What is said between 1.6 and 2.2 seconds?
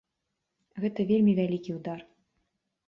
ўдар.